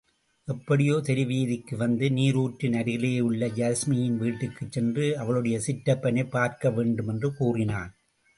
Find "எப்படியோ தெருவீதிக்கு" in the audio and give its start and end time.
0.45-1.75